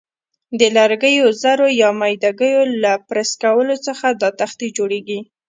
[0.59, 5.19] د لرګیو ذرو یا میده ګیو له پرس کولو څخه دا تختې جوړیږي.